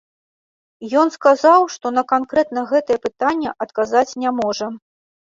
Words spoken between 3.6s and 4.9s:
адказаць не можа.